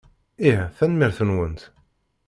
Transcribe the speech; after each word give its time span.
Ih. 0.47 0.61
Tanemmirt-nwent. 0.77 1.61